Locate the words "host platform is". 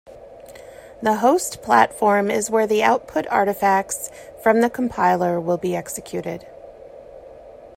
1.17-2.49